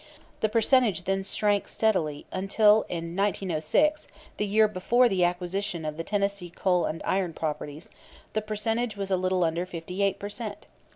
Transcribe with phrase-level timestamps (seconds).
[0.39, 6.03] The percentage then shrank steadily, until in 1906, the year before the acquisition of the
[6.03, 7.87] Tennessee Coal and Iron properties,
[8.33, 10.65] the percentage was a little under 58 per cent.